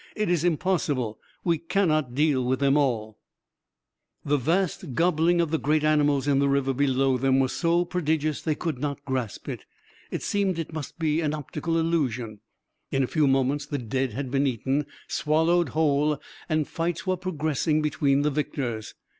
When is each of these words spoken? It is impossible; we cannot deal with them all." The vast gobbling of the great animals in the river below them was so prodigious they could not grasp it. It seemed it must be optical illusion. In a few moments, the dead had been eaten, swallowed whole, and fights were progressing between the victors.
It 0.15 0.29
is 0.31 0.43
impossible; 0.43 1.19
we 1.43 1.59
cannot 1.59 2.15
deal 2.15 2.43
with 2.43 2.59
them 2.59 2.75
all." 2.75 3.19
The 4.25 4.35
vast 4.37 4.95
gobbling 4.95 5.39
of 5.39 5.51
the 5.51 5.59
great 5.59 5.83
animals 5.83 6.27
in 6.27 6.39
the 6.39 6.49
river 6.49 6.73
below 6.73 7.19
them 7.19 7.37
was 7.39 7.53
so 7.53 7.85
prodigious 7.85 8.41
they 8.41 8.55
could 8.55 8.79
not 8.79 9.05
grasp 9.05 9.47
it. 9.47 9.63
It 10.09 10.23
seemed 10.23 10.57
it 10.57 10.73
must 10.73 10.97
be 10.97 11.21
optical 11.21 11.77
illusion. 11.77 12.39
In 12.89 13.03
a 13.03 13.07
few 13.07 13.27
moments, 13.27 13.67
the 13.67 13.77
dead 13.77 14.13
had 14.13 14.31
been 14.31 14.47
eaten, 14.47 14.87
swallowed 15.07 15.69
whole, 15.69 16.19
and 16.49 16.67
fights 16.67 17.05
were 17.05 17.15
progressing 17.15 17.83
between 17.83 18.23
the 18.23 18.31
victors. 18.31 18.95